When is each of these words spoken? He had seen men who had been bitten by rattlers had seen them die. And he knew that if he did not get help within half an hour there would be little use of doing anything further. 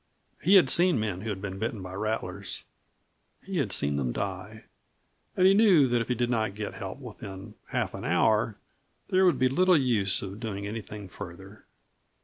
He 0.41 0.55
had 0.55 0.67
seen 0.71 0.99
men 0.99 1.21
who 1.21 1.29
had 1.29 1.43
been 1.43 1.59
bitten 1.59 1.83
by 1.83 1.93
rattlers 1.93 2.63
had 3.45 3.71
seen 3.71 3.97
them 3.97 4.11
die. 4.11 4.63
And 5.37 5.45
he 5.45 5.53
knew 5.53 5.87
that 5.89 6.01
if 6.01 6.07
he 6.07 6.15
did 6.15 6.31
not 6.31 6.55
get 6.55 6.73
help 6.73 6.97
within 6.97 7.53
half 7.67 7.93
an 7.93 8.03
hour 8.03 8.57
there 9.09 9.25
would 9.27 9.37
be 9.37 9.47
little 9.47 9.77
use 9.77 10.23
of 10.23 10.39
doing 10.39 10.65
anything 10.65 11.07
further. 11.07 11.65